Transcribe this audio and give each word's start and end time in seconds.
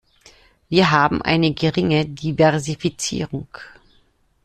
Wir 0.67 0.89
haben 0.89 1.21
eine 1.21 1.53
geringe 1.53 2.07
Diversifizierung. 2.07 3.49